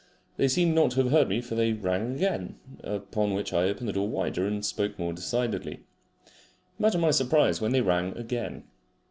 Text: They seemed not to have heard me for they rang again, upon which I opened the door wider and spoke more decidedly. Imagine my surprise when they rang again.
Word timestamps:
They 0.35 0.47
seemed 0.47 0.73
not 0.73 0.89
to 0.93 1.03
have 1.03 1.11
heard 1.11 1.29
me 1.29 1.41
for 1.41 1.53
they 1.53 1.73
rang 1.73 2.15
again, 2.15 2.55
upon 2.83 3.35
which 3.35 3.53
I 3.53 3.65
opened 3.65 3.87
the 3.87 3.93
door 3.93 4.07
wider 4.07 4.47
and 4.47 4.65
spoke 4.65 4.97
more 4.97 5.13
decidedly. 5.13 5.81
Imagine 6.79 7.01
my 7.01 7.11
surprise 7.11 7.61
when 7.61 7.71
they 7.71 7.81
rang 7.81 8.17
again. 8.17 8.63